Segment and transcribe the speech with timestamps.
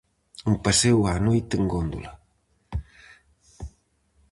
[0.49, 2.11] Un paseo á noite en góndola.